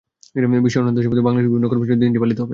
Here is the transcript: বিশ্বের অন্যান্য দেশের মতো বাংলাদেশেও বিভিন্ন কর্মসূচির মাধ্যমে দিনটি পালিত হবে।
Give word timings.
বিশ্বের 0.65 0.81
অন্যান্য 0.81 0.97
দেশের 0.97 1.11
মতো 1.11 1.25
বাংলাদেশেও 1.27 1.51
বিভিন্ন 1.51 1.67
কর্মসূচির 1.69 1.91
মাধ্যমে 1.93 2.05
দিনটি 2.07 2.21
পালিত 2.23 2.37
হবে। 2.43 2.49